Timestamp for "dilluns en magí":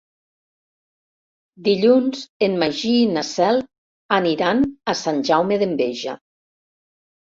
1.67-2.95